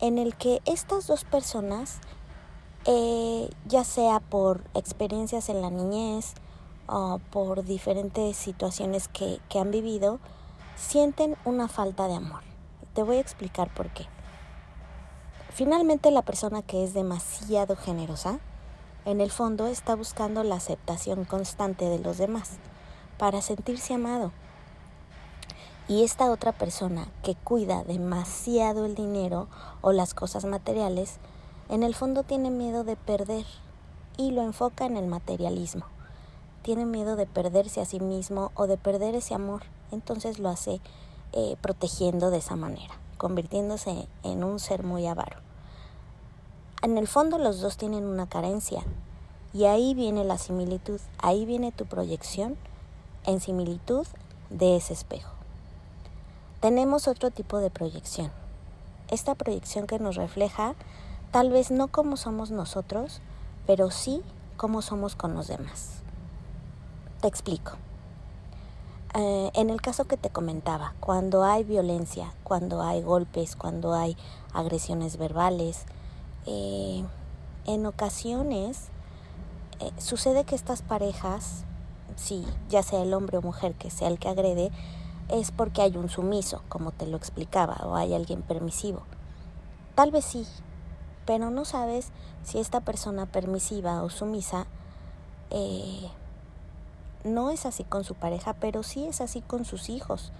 en 0.00 0.18
el 0.18 0.34
que 0.36 0.60
estas 0.64 1.06
dos 1.06 1.24
personas, 1.24 1.98
eh, 2.84 3.48
ya 3.66 3.84
sea 3.84 4.20
por 4.20 4.64
experiencias 4.74 5.48
en 5.48 5.62
la 5.62 5.70
niñez 5.70 6.34
o 6.86 7.20
por 7.30 7.64
diferentes 7.64 8.36
situaciones 8.36 9.08
que, 9.08 9.40
que 9.48 9.58
han 9.58 9.70
vivido, 9.70 10.20
sienten 10.76 11.36
una 11.44 11.68
falta 11.68 12.06
de 12.06 12.14
amor. 12.14 12.47
Te 12.98 13.04
voy 13.04 13.18
a 13.18 13.20
explicar 13.20 13.72
por 13.72 13.90
qué. 13.90 14.06
Finalmente 15.54 16.10
la 16.10 16.22
persona 16.22 16.62
que 16.62 16.82
es 16.82 16.94
demasiado 16.94 17.76
generosa, 17.76 18.40
en 19.04 19.20
el 19.20 19.30
fondo 19.30 19.68
está 19.68 19.94
buscando 19.94 20.42
la 20.42 20.56
aceptación 20.56 21.24
constante 21.24 21.84
de 21.84 22.00
los 22.00 22.18
demás 22.18 22.56
para 23.16 23.40
sentirse 23.40 23.94
amado 23.94 24.32
y 25.86 26.02
esta 26.02 26.28
otra 26.32 26.50
persona 26.50 27.06
que 27.22 27.36
cuida 27.36 27.84
demasiado 27.84 28.84
el 28.84 28.96
dinero 28.96 29.46
o 29.80 29.92
las 29.92 30.12
cosas 30.12 30.44
materiales, 30.44 31.18
en 31.68 31.84
el 31.84 31.94
fondo 31.94 32.24
tiene 32.24 32.50
miedo 32.50 32.82
de 32.82 32.96
perder 32.96 33.46
y 34.16 34.32
lo 34.32 34.42
enfoca 34.42 34.86
en 34.86 34.96
el 34.96 35.06
materialismo. 35.06 35.86
Tiene 36.62 36.84
miedo 36.84 37.14
de 37.14 37.26
perderse 37.26 37.80
a 37.80 37.84
sí 37.84 38.00
mismo 38.00 38.50
o 38.56 38.66
de 38.66 38.76
perder 38.76 39.14
ese 39.14 39.34
amor, 39.34 39.62
entonces 39.92 40.40
lo 40.40 40.48
hace 40.48 40.80
eh, 41.32 41.56
protegiendo 41.60 42.30
de 42.30 42.38
esa 42.38 42.56
manera, 42.56 42.94
convirtiéndose 43.16 44.08
en 44.22 44.44
un 44.44 44.58
ser 44.58 44.82
muy 44.82 45.06
avaro. 45.06 45.38
En 46.82 46.98
el 46.98 47.08
fondo 47.08 47.38
los 47.38 47.60
dos 47.60 47.76
tienen 47.76 48.04
una 48.04 48.28
carencia 48.28 48.82
y 49.52 49.64
ahí 49.64 49.94
viene 49.94 50.24
la 50.24 50.38
similitud, 50.38 51.00
ahí 51.18 51.44
viene 51.44 51.72
tu 51.72 51.86
proyección 51.86 52.56
en 53.24 53.40
similitud 53.40 54.06
de 54.50 54.76
ese 54.76 54.92
espejo 54.92 55.38
tenemos 56.60 57.06
otro 57.06 57.30
tipo 57.30 57.58
de 57.58 57.70
proyección. 57.70 58.32
Esta 59.08 59.34
proyección 59.34 59.86
que 59.86 59.98
nos 59.98 60.16
refleja 60.16 60.74
tal 61.30 61.50
vez 61.50 61.70
no 61.70 61.88
como 61.88 62.16
somos 62.16 62.50
nosotros, 62.50 63.20
pero 63.66 63.90
sí 63.90 64.22
como 64.56 64.82
somos 64.82 65.14
con 65.14 65.34
los 65.34 65.46
demás. 65.46 66.00
Te 67.20 67.28
explico. 67.28 67.72
Eh, 69.14 69.50
en 69.54 69.70
el 69.70 69.80
caso 69.80 70.04
que 70.04 70.16
te 70.16 70.30
comentaba, 70.30 70.94
cuando 71.00 71.42
hay 71.42 71.64
violencia, 71.64 72.34
cuando 72.44 72.82
hay 72.82 73.02
golpes, 73.02 73.56
cuando 73.56 73.94
hay 73.94 74.16
agresiones 74.52 75.16
verbales, 75.16 75.86
eh, 76.46 77.04
en 77.66 77.86
ocasiones 77.86 78.88
eh, 79.80 79.92
sucede 79.98 80.44
que 80.44 80.54
estas 80.54 80.82
parejas, 80.82 81.64
sí, 82.16 82.46
ya 82.68 82.82
sea 82.82 83.02
el 83.02 83.14
hombre 83.14 83.38
o 83.38 83.42
mujer 83.42 83.74
que 83.74 83.90
sea 83.90 84.08
el 84.08 84.18
que 84.18 84.28
agrede, 84.28 84.70
es 85.28 85.52
porque 85.52 85.82
hay 85.82 85.96
un 85.96 86.08
sumiso, 86.08 86.62
como 86.68 86.92
te 86.92 87.06
lo 87.06 87.16
explicaba, 87.16 87.80
o 87.84 87.96
hay 87.96 88.14
alguien 88.14 88.42
permisivo. 88.42 89.02
Tal 89.94 90.10
vez 90.10 90.24
sí, 90.24 90.46
pero 91.24 91.50
no 91.50 91.64
sabes 91.64 92.10
si 92.42 92.58
esta 92.58 92.80
persona 92.80 93.26
permisiva 93.26 94.02
o 94.02 94.10
sumisa 94.10 94.66
eh, 95.50 96.08
no 97.24 97.50
es 97.50 97.66
así 97.66 97.84
con 97.84 98.04
su 98.04 98.14
pareja, 98.14 98.54
pero 98.54 98.82
sí 98.82 99.06
es 99.06 99.20
así 99.20 99.40
con 99.40 99.64
sus 99.64 99.88
hijos, 99.88 100.32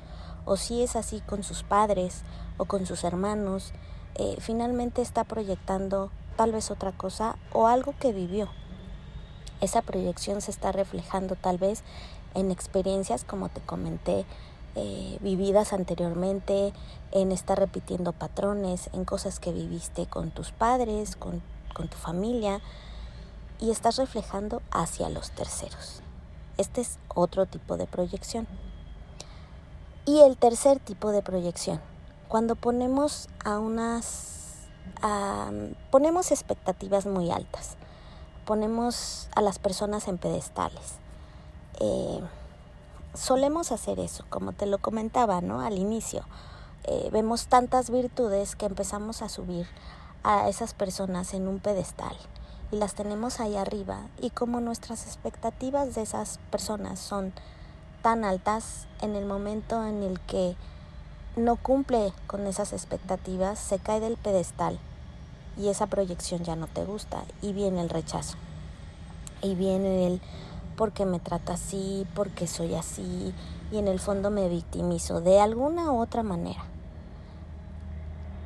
o 0.45 0.57
sí 0.57 0.83
es 0.83 0.97
así 0.97 1.21
con 1.21 1.43
sus 1.43 1.63
padres 1.63 2.23
o 2.57 2.65
con 2.65 2.87
sus 2.87 3.05
hermanos. 3.05 3.73
Eh, 4.15 4.37
finalmente 4.41 5.03
está 5.03 5.25
proyectando 5.25 6.11
tal 6.37 6.53
vez 6.53 6.71
otra 6.71 6.93
cosa 6.93 7.37
o 7.53 7.67
algo 7.67 7.95
que 7.99 8.13
vivió. 8.13 8.49
Esa 9.61 9.83
proyección 9.83 10.41
se 10.41 10.51
está 10.51 10.73
reflejando 10.73 11.35
tal 11.35 11.59
vez 11.59 11.83
en 12.35 12.51
experiencias, 12.51 13.25
como 13.25 13.49
te 13.49 13.61
comenté, 13.61 14.25
eh, 14.77 15.19
vividas 15.21 15.73
anteriormente, 15.73 16.73
en 17.11 17.33
estar 17.33 17.59
repitiendo 17.59 18.13
patrones, 18.13 18.91
en 18.93 19.05
cosas 19.05 19.41
que 19.41 19.53
viviste 19.53 20.07
con 20.07 20.31
tus 20.31 20.53
padres, 20.53 21.17
con, 21.17 21.43
con 21.75 21.89
tu 21.89 21.97
familia, 21.97 22.61
y 23.61 23.71
estás 23.71 23.97
reflejando 23.97 24.63
hacia 24.71 25.09
los 25.09 25.33
terceros. 25.33 26.03
Este 26.59 26.81
es 26.81 26.99
otro 27.15 27.47
tipo 27.47 27.77
de 27.77 27.87
proyección. 27.87 28.49
Y 30.05 30.23
el 30.23 30.37
tercer 30.37 30.81
tipo 30.81 31.13
de 31.13 31.23
proyección, 31.23 31.81
cuando 32.27 32.57
ponemos 32.57 33.29
a 33.45 33.61
unas 33.61 34.35
ponemos 35.93 36.33
expectativas 36.33 37.07
muy 37.07 37.31
altas, 37.31 37.77
ponemos 38.45 39.29
a 39.37 39.41
las 39.41 39.61
personas 39.61 40.09
en 40.09 40.19
pedestales. 40.19 40.97
Eh, 41.79 42.21
solemos 43.15 43.71
hacer 43.71 44.01
eso, 44.01 44.25
como 44.29 44.53
te 44.53 44.67
lo 44.67 44.79
comentaba, 44.79 45.41
¿no? 45.41 45.61
Al 45.61 45.79
inicio. 45.79 46.25
Eh, 46.85 47.09
vemos 47.13 47.47
tantas 47.47 47.91
virtudes 47.91 48.57
que 48.57 48.67
empezamos 48.67 49.23
a 49.23 49.29
subir 49.29 49.69
a 50.25 50.49
esas 50.49 50.75
personas 50.75 51.35
en 51.35 51.47
un 51.47 51.61
pedestal 51.61 52.17
y 52.71 52.77
las 52.77 52.95
tenemos 52.95 53.41
ahí 53.41 53.57
arriba 53.57 54.01
y 54.21 54.31
como 54.31 54.61
nuestras 54.61 55.07
expectativas 55.07 55.95
de 55.95 56.03
esas 56.03 56.39
personas 56.51 56.99
son 56.99 57.33
tan 58.03 58.25
altas 58.25 58.87
en 59.01 59.17
el 59.17 59.27
momento 59.27 59.85
en 59.87 60.03
el 60.03 60.21
que 60.21 60.57
no 61.37 61.57
cumple 61.57 62.13
con 62.27 62.47
esas 62.47 62.73
expectativas 62.73 63.59
se 63.59 63.79
cae 63.79 64.01
del 64.01 64.17
pedestal 64.17 64.79
y 65.57 65.69
esa 65.69 65.87
proyección 65.87 66.45
ya 66.45 66.57
no 66.57 66.67
te 66.67 66.85
gusta 66.85 67.25
y 67.43 67.53
viene 67.53 67.81
el 67.81 67.91
rechazo 67.91 68.37
y 69.43 69.55
viene 69.55 70.07
el 70.07 70.21
porque 70.77 71.05
me 71.05 71.19
trata 71.19 71.55
así, 71.55 72.07
porque 72.15 72.47
soy 72.47 72.75
así 72.77 73.35
y 73.73 73.79
en 73.79 73.89
el 73.89 73.99
fondo 73.99 74.31
me 74.31 74.49
victimizo 74.49 75.21
de 75.21 75.41
alguna 75.41 75.91
u 75.91 76.01
otra 76.01 76.23
manera. 76.23 76.65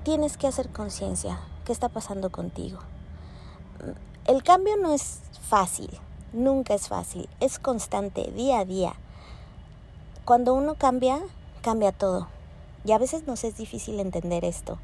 Tienes 0.02 0.36
que 0.36 0.48
hacer 0.48 0.70
conciencia 0.70 1.38
qué 1.64 1.72
está 1.72 1.90
pasando 1.90 2.30
contigo. 2.30 2.78
El 4.24 4.44
cambio 4.44 4.76
no 4.76 4.94
es 4.94 5.18
fácil, 5.40 5.90
nunca 6.32 6.74
es 6.74 6.86
fácil, 6.86 7.28
es 7.40 7.58
constante, 7.58 8.30
día 8.30 8.60
a 8.60 8.64
día. 8.64 8.94
Cuando 10.24 10.54
uno 10.54 10.76
cambia, 10.76 11.18
cambia 11.60 11.90
todo. 11.90 12.28
Y 12.84 12.92
a 12.92 12.98
veces 12.98 13.26
nos 13.26 13.42
es 13.42 13.56
difícil 13.56 13.98
entender 13.98 14.44
esto. 14.44 14.78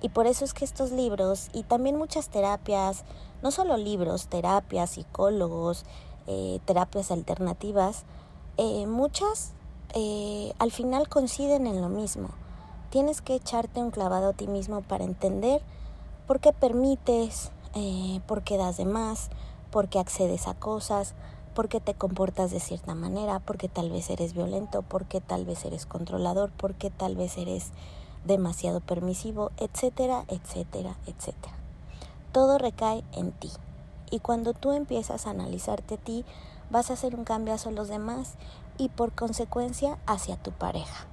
Y 0.00 0.08
por 0.08 0.26
eso 0.26 0.46
es 0.46 0.54
que 0.54 0.64
estos 0.64 0.90
libros 0.90 1.50
y 1.52 1.64
también 1.64 1.96
muchas 1.98 2.30
terapias, 2.30 3.04
no 3.42 3.50
solo 3.50 3.76
libros, 3.76 4.28
terapias, 4.28 4.90
psicólogos, 4.90 5.84
eh, 6.26 6.58
terapias 6.64 7.10
alternativas, 7.10 8.04
eh, 8.56 8.86
muchas 8.86 9.52
eh, 9.94 10.54
al 10.58 10.72
final 10.72 11.10
coinciden 11.10 11.66
en 11.66 11.82
lo 11.82 11.90
mismo. 11.90 12.30
Tienes 12.88 13.20
que 13.20 13.34
echarte 13.34 13.80
un 13.80 13.90
clavado 13.90 14.30
a 14.30 14.32
ti 14.32 14.46
mismo 14.46 14.80
para 14.80 15.04
entender 15.04 15.60
por 16.26 16.40
qué 16.40 16.54
permites, 16.54 17.50
por 18.26 18.42
qué 18.42 18.56
das 18.56 18.76
de 18.76 18.84
más, 18.84 19.30
por 19.70 19.88
qué 19.88 19.98
accedes 19.98 20.48
a 20.48 20.54
cosas, 20.54 21.14
por 21.54 21.68
qué 21.68 21.80
te 21.80 21.94
comportas 21.94 22.50
de 22.50 22.60
cierta 22.60 22.94
manera, 22.94 23.40
por 23.40 23.56
qué 23.56 23.68
tal 23.68 23.90
vez 23.90 24.10
eres 24.10 24.34
violento, 24.34 24.82
por 24.82 25.06
qué 25.06 25.20
tal 25.20 25.44
vez 25.44 25.64
eres 25.64 25.86
controlador, 25.86 26.50
por 26.50 26.74
qué 26.74 26.90
tal 26.90 27.16
vez 27.16 27.38
eres 27.38 27.70
demasiado 28.26 28.80
permisivo, 28.80 29.52
etcétera, 29.56 30.24
etcétera, 30.28 30.96
etcétera. 31.06 31.54
Todo 32.32 32.58
recae 32.58 33.02
en 33.12 33.32
ti 33.32 33.50
Y 34.10 34.20
cuando 34.20 34.52
tú 34.52 34.72
empiezas 34.72 35.26
a 35.26 35.30
analizarte 35.30 35.94
a 35.94 35.98
ti, 35.98 36.24
vas 36.70 36.90
a 36.90 36.94
hacer 36.94 37.14
un 37.14 37.24
cambio 37.24 37.54
hacia 37.54 37.70
los 37.70 37.88
demás 37.88 38.34
y 38.76 38.90
por 38.90 39.12
consecuencia 39.12 39.98
hacia 40.06 40.36
tu 40.36 40.52
pareja. 40.52 41.06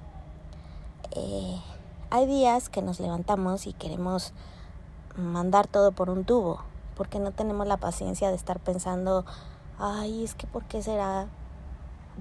Eh, 1.12 1.58
hay 2.10 2.26
días 2.26 2.68
que 2.68 2.82
nos 2.82 3.00
levantamos 3.00 3.66
y 3.66 3.72
queremos 3.72 4.32
mandar 5.16 5.66
todo 5.66 5.92
por 5.92 6.10
un 6.10 6.24
tubo, 6.24 6.60
porque 6.96 7.18
no 7.18 7.32
tenemos 7.32 7.66
la 7.66 7.76
paciencia 7.76 8.30
de 8.30 8.36
estar 8.36 8.60
pensando, 8.60 9.24
ay, 9.78 10.24
es 10.24 10.34
que 10.34 10.46
¿por 10.46 10.64
qué 10.64 10.82
será? 10.82 11.26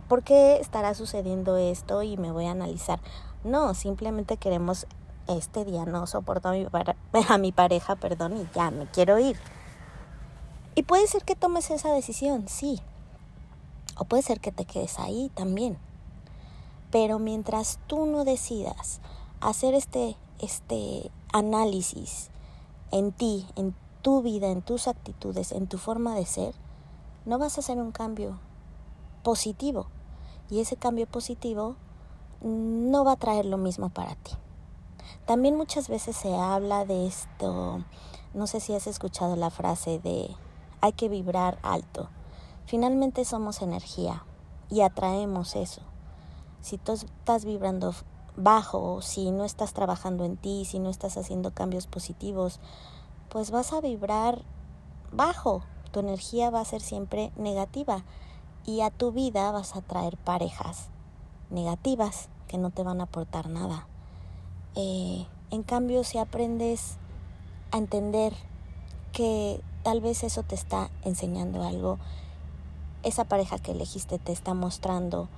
¿Por 0.08 0.24
qué 0.24 0.58
estará 0.58 0.94
sucediendo 0.94 1.58
esto? 1.58 2.02
Y 2.04 2.18
me 2.18 2.32
voy 2.32 2.46
a 2.48 2.52
analizar. 2.52 3.00
No, 3.44 3.74
simplemente 3.74 4.38
queremos 4.38 4.88
este 5.28 5.66
día 5.66 5.86
no 5.86 6.06
soporto 6.08 6.50
a 6.50 6.52
mi, 6.52 6.66
a 7.30 7.38
mi 7.38 7.52
pareja, 7.52 7.96
perdón, 7.96 8.38
y 8.38 8.48
ya 8.56 8.72
me 8.72 8.88
quiero 8.88 9.20
ir. 9.20 9.38
Y 10.76 10.84
puede 10.84 11.08
ser 11.08 11.24
que 11.24 11.36
tomes 11.36 11.70
esa 11.70 11.94
decisión, 11.94 12.48
sí. 12.48 12.82
O 13.98 14.06
puede 14.06 14.24
ser 14.24 14.40
que 14.40 14.52
te 14.52 14.66
quedes 14.66 14.98
ahí 14.98 15.32
también. 15.36 15.78
Pero 16.92 17.20
mientras 17.20 17.80
tú 17.88 18.06
no 18.06 18.24
decidas 18.24 19.00
hacer 19.40 19.76
este, 19.76 20.16
este 20.40 21.12
análisis 21.32 22.32
en 22.94 23.12
ti, 23.12 23.48
en 23.56 23.76
tu 24.04 24.22
vida, 24.22 24.50
en 24.50 24.62
tus 24.62 24.88
actitudes, 24.88 25.52
en 25.52 25.66
tu 25.66 25.80
forma 25.80 26.14
de 26.14 26.28
ser, 26.28 26.54
no 27.26 27.40
vas 27.40 27.58
a 27.58 27.62
hacer 27.62 27.80
un 27.80 27.92
cambio 27.92 28.40
positivo. 29.24 29.88
Y 30.52 30.60
ese 30.60 30.78
cambio 30.78 31.08
positivo 31.08 31.76
no 32.44 33.04
va 33.04 33.14
a 33.14 33.18
traer 33.18 33.46
lo 33.46 33.58
mismo 33.58 33.90
para 33.90 34.14
ti. 34.16 34.34
También 35.26 35.58
muchas 35.58 35.90
veces 35.90 36.16
se 36.16 36.36
habla 36.36 36.86
de 36.86 37.08
esto, 37.08 37.84
no 38.36 38.46
sé 38.46 38.60
si 38.60 38.76
has 38.76 38.86
escuchado 38.86 39.36
la 39.36 39.50
frase 39.50 40.00
de 40.00 40.30
hay 40.82 40.94
que 40.94 41.10
vibrar 41.10 41.58
alto. 41.64 42.10
Finalmente 42.66 43.26
somos 43.26 43.64
energía 43.64 44.24
y 44.70 44.82
atraemos 44.82 45.56
eso. 45.56 45.82
Si 46.62 46.78
tú 46.78 46.92
estás 46.92 47.44
vibrando 47.44 47.94
bajo, 48.36 49.02
si 49.02 49.32
no 49.32 49.46
estás 49.46 49.74
trabajando 49.74 50.26
en 50.26 50.38
ti, 50.38 50.66
si 50.66 50.80
no 50.80 50.90
estás 50.90 51.18
haciendo 51.18 51.52
cambios 51.52 51.88
positivos, 51.88 52.60
pues 53.30 53.52
vas 53.52 53.74
a 53.74 53.82
vibrar 53.82 54.44
bajo. 55.12 55.64
Tu 55.92 56.00
energía 56.00 56.50
va 56.50 56.62
a 56.62 56.66
ser 56.66 56.82
siempre 56.82 57.32
negativa 57.36 58.04
y 58.66 58.82
a 58.82 58.90
tu 58.90 59.12
vida 59.12 59.52
vas 59.52 59.76
a 59.76 59.82
traer 59.82 60.18
parejas 60.18 60.90
negativas 61.50 62.30
que 62.48 62.58
no 62.58 62.72
te 62.72 62.84
van 62.84 63.00
a 63.00 63.06
aportar 63.06 63.50
nada. 63.50 63.88
Eh, 64.76 65.28
en 65.52 65.64
cambio, 65.64 66.04
si 66.04 66.18
aprendes 66.18 66.98
a 67.72 67.78
entender 67.78 68.34
que 69.12 69.62
tal 69.84 70.02
vez 70.02 70.24
eso 70.24 70.42
te 70.44 70.56
está 70.56 70.90
enseñando 71.04 71.64
algo, 71.64 72.00
esa 73.04 73.26
pareja 73.26 73.60
que 73.60 73.72
elegiste 73.72 74.18
te 74.18 74.32
está 74.32 74.54
mostrando 74.54 75.30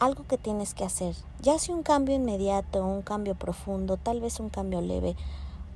algo 0.00 0.26
que 0.26 0.38
tienes 0.38 0.72
que 0.72 0.84
hacer, 0.84 1.14
ya 1.40 1.58
sea 1.58 1.74
un 1.74 1.82
cambio 1.82 2.16
inmediato, 2.16 2.84
un 2.84 3.02
cambio 3.02 3.34
profundo, 3.34 3.98
tal 3.98 4.20
vez 4.20 4.40
un 4.40 4.48
cambio 4.48 4.80
leve, 4.80 5.14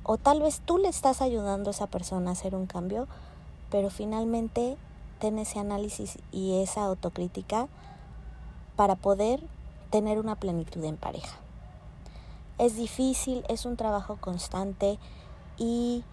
o 0.03 0.17
tal 0.17 0.41
vez 0.41 0.61
tú 0.65 0.79
le 0.79 0.89
estás 0.89 1.21
ayudando 1.21 1.69
a 1.69 1.71
esa 1.71 1.87
persona 1.87 2.31
a 2.31 2.33
hacer 2.33 2.55
un 2.55 2.65
cambio, 2.65 3.07
pero 3.69 3.89
finalmente 3.89 4.77
ten 5.19 5.37
ese 5.37 5.59
análisis 5.59 6.17
y 6.31 6.61
esa 6.61 6.85
autocrítica 6.85 7.67
para 8.75 8.95
poder 8.95 9.43
tener 9.91 10.19
una 10.19 10.35
plenitud 10.35 10.83
en 10.83 10.97
pareja. 10.97 11.37
Es 12.57 12.75
difícil, 12.75 13.45
es 13.47 13.65
un 13.65 13.77
trabajo 13.77 14.17
constante 14.19 14.97
y 15.57 16.03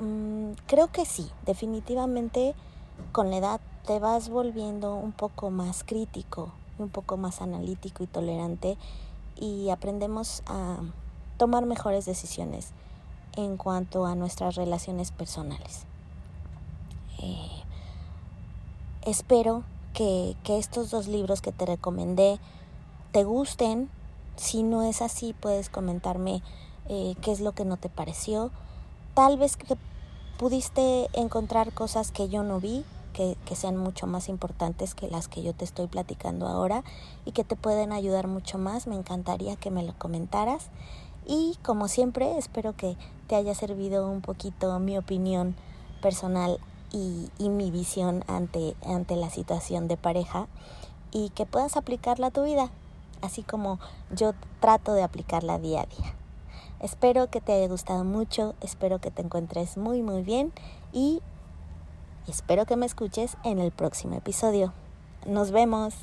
mm, 0.00 0.52
creo 0.66 0.88
que 0.88 1.04
sí, 1.04 1.30
definitivamente 1.44 2.54
con 3.12 3.30
la 3.30 3.36
edad 3.36 3.60
te 3.86 3.98
vas 3.98 4.30
volviendo 4.30 4.94
un 4.94 5.12
poco 5.12 5.50
más 5.50 5.84
crítico, 5.84 6.52
un 6.78 6.88
poco 6.88 7.16
más 7.16 7.40
analítico 7.42 8.04
y 8.04 8.06
tolerante 8.06 8.76
y 9.36 9.70
aprendemos 9.70 10.42
a 10.46 10.78
tomar 11.36 11.66
mejores 11.66 12.06
decisiones 12.06 12.70
en 13.36 13.56
cuanto 13.56 14.06
a 14.06 14.14
nuestras 14.14 14.54
relaciones 14.54 15.10
personales. 15.10 15.84
Eh, 17.22 17.62
espero 19.02 19.62
que, 19.92 20.36
que 20.44 20.58
estos 20.58 20.90
dos 20.90 21.06
libros 21.06 21.40
que 21.40 21.52
te 21.52 21.66
recomendé 21.66 22.38
te 23.12 23.24
gusten, 23.24 23.88
si 24.36 24.62
no 24.62 24.82
es 24.82 25.00
así, 25.00 25.34
puedes 25.38 25.70
comentarme 25.70 26.42
eh, 26.88 27.14
qué 27.22 27.32
es 27.32 27.40
lo 27.40 27.52
que 27.52 27.64
no 27.64 27.76
te 27.76 27.88
pareció. 27.88 28.50
Tal 29.14 29.38
vez 29.38 29.56
que 29.56 29.76
pudiste 30.38 31.08
encontrar 31.14 31.72
cosas 31.72 32.12
que 32.12 32.28
yo 32.28 32.42
no 32.42 32.60
vi, 32.60 32.84
que, 33.16 33.56
sean 33.56 33.78
mucho 33.78 34.06
más 34.06 34.28
importantes 34.28 34.94
que 34.94 35.08
las 35.08 35.26
que 35.26 35.42
yo 35.42 35.54
te 35.54 35.64
estoy 35.64 35.86
platicando 35.86 36.46
ahora 36.46 36.84
y 37.24 37.32
que 37.32 37.44
te 37.44 37.56
pueden 37.56 37.92
ayudar 37.92 38.26
mucho 38.26 38.58
más. 38.58 38.86
Me 38.86 38.94
encantaría 38.94 39.56
que 39.56 39.70
me 39.70 39.82
lo 39.82 39.94
comentaras. 39.98 40.68
Y 41.26 41.56
como 41.62 41.88
siempre, 41.88 42.36
espero 42.36 42.76
que 42.76 42.98
te 43.26 43.34
haya 43.34 43.54
servido 43.54 44.08
un 44.10 44.20
poquito 44.20 44.78
mi 44.78 44.98
opinión 44.98 45.56
personal 46.02 46.60
y, 46.92 47.30
y 47.38 47.48
mi 47.48 47.70
visión 47.70 48.22
ante, 48.28 48.76
ante 48.84 49.16
la 49.16 49.30
situación 49.30 49.88
de 49.88 49.96
pareja 49.96 50.46
y 51.10 51.30
que 51.30 51.46
puedas 51.46 51.78
aplicarla 51.78 52.26
a 52.26 52.30
tu 52.30 52.44
vida 52.44 52.70
así 53.22 53.42
como 53.42 53.80
yo 54.14 54.34
trato 54.60 54.92
de 54.92 55.02
aplicarla 55.02 55.58
día 55.58 55.80
a 55.80 55.86
día. 55.86 56.14
Espero 56.80 57.30
que 57.30 57.40
te 57.40 57.54
haya 57.54 57.68
gustado 57.68 58.04
mucho, 58.04 58.54
espero 58.60 59.00
que 59.00 59.10
te 59.10 59.22
encuentres 59.22 59.78
muy 59.78 60.02
muy 60.02 60.20
bien 60.22 60.52
espero 62.28 62.66
que 62.66 62.76
me 62.76 62.86
escuches 62.86 63.36
en 63.44 63.58
el 63.58 63.70
próximo 63.70 64.16
episodio. 64.16 64.72
Nos 65.26 65.50
vemos. 65.50 65.94